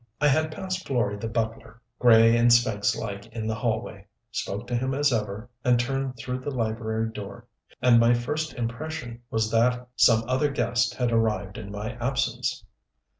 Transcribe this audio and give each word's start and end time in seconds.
I 0.19 0.29
had 0.29 0.51
passed 0.51 0.87
Florey 0.87 1.21
the 1.21 1.27
butler, 1.27 1.79
gray 1.99 2.35
and 2.35 2.51
sphynx 2.51 2.95
like 2.95 3.27
in 3.27 3.45
the 3.45 3.53
hallway, 3.53 4.07
spoke 4.31 4.65
to 4.65 4.75
him 4.75 4.95
as 4.95 5.13
ever, 5.13 5.47
and 5.63 5.79
turned 5.79 6.17
through 6.17 6.39
the 6.39 6.49
library 6.49 7.11
door. 7.11 7.45
And 7.83 7.99
my 7.99 8.15
first 8.15 8.55
impression 8.55 9.21
was 9.29 9.51
that 9.51 9.87
some 9.95 10.23
other 10.27 10.49
guest 10.49 10.95
had 10.95 11.11
arrived 11.11 11.59
in 11.59 11.71
my 11.71 11.93
absence. 11.99 12.65